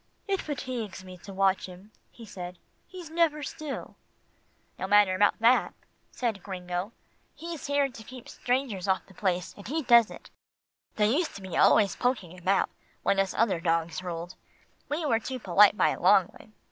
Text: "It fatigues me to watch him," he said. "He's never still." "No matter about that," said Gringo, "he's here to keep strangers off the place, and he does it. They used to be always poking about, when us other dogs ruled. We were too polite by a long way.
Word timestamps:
"It 0.27 0.41
fatigues 0.41 1.03
me 1.03 1.15
to 1.19 1.31
watch 1.31 1.67
him," 1.67 1.91
he 2.09 2.25
said. 2.25 2.57
"He's 2.87 3.11
never 3.11 3.43
still." 3.43 3.97
"No 4.79 4.87
matter 4.87 5.13
about 5.13 5.37
that," 5.37 5.75
said 6.11 6.41
Gringo, 6.41 6.91
"he's 7.35 7.67
here 7.67 7.87
to 7.87 8.03
keep 8.03 8.27
strangers 8.27 8.87
off 8.87 9.05
the 9.05 9.13
place, 9.13 9.53
and 9.55 9.67
he 9.67 9.83
does 9.83 10.09
it. 10.09 10.31
They 10.95 11.15
used 11.17 11.35
to 11.35 11.41
be 11.43 11.55
always 11.55 11.95
poking 11.95 12.35
about, 12.35 12.71
when 13.03 13.19
us 13.19 13.35
other 13.35 13.59
dogs 13.59 14.01
ruled. 14.01 14.33
We 14.89 15.05
were 15.05 15.19
too 15.19 15.37
polite 15.37 15.77
by 15.77 15.89
a 15.89 16.01
long 16.01 16.29
way. 16.33 16.49